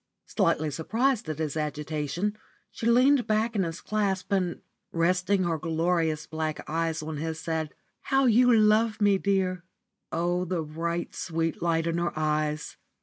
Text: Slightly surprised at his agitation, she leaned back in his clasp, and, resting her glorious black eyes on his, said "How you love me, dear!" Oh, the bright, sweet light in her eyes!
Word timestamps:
Slightly 0.25 0.71
surprised 0.71 1.29
at 1.29 1.37
his 1.37 1.55
agitation, 1.55 2.35
she 2.71 2.87
leaned 2.87 3.27
back 3.27 3.55
in 3.55 3.61
his 3.61 3.81
clasp, 3.81 4.31
and, 4.31 4.63
resting 4.91 5.43
her 5.43 5.59
glorious 5.59 6.25
black 6.25 6.67
eyes 6.67 7.03
on 7.03 7.17
his, 7.17 7.39
said 7.39 7.75
"How 8.05 8.25
you 8.25 8.51
love 8.51 8.99
me, 8.99 9.19
dear!" 9.19 9.63
Oh, 10.11 10.43
the 10.43 10.63
bright, 10.63 11.13
sweet 11.13 11.61
light 11.61 11.85
in 11.85 11.99
her 11.99 12.17
eyes! 12.17 12.77